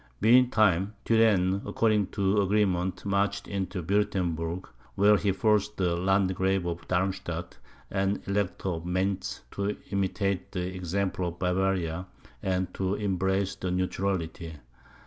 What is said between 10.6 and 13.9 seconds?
example of Bavaria, and to embrace the